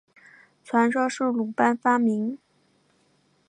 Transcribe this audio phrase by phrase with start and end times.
[0.63, 2.39] 传说是鲁班发明。